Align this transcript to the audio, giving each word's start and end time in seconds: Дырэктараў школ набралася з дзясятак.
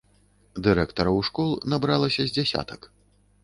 Дырэктараў 0.67 1.21
школ 1.29 1.51
набралася 1.75 2.21
з 2.31 2.35
дзясятак. 2.41 2.93